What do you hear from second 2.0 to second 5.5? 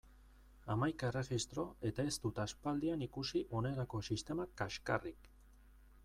ez dut aspaldian ikusi honelako sistema kaxkarrik!